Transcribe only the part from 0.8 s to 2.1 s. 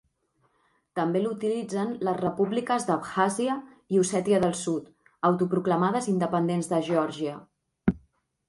També l'utilitzen